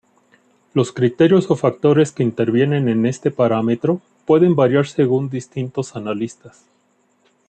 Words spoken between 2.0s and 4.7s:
que intervienen en este parámetro pueden